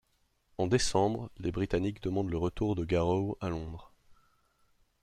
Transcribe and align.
En 0.57 0.65
décembre, 0.65 1.29
les 1.37 1.51
Britanniques 1.51 2.01
demandent 2.01 2.31
le 2.31 2.37
retour 2.39 2.73
de 2.75 2.83
Garrow 2.85 3.37
à 3.39 3.49
Londres. 3.49 3.93